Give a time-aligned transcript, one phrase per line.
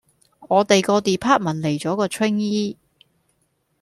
[0.49, 2.77] 我哋個 Department 嚟咗個 Trainee